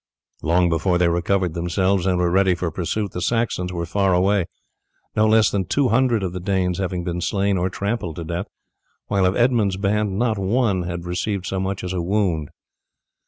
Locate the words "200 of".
5.65-6.33